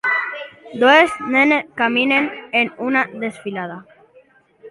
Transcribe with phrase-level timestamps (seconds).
[0.83, 3.79] Dues nenes caminen en una desfilada.